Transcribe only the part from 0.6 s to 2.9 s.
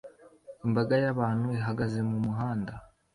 Imbaga y'abantu ihagaze mu muhanda